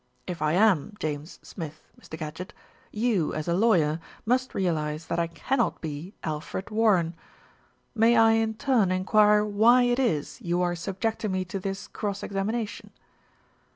[0.25, 2.17] "If I am James Smith, Mr.
[2.17, 2.53] Gadgett,
[2.91, 7.13] you, as a lawyer, must realise that I cannot be Alfred Warren.
[7.93, 12.23] May I in turn enquire why it is you are subjecting me to this cross
[12.23, 12.89] examination?"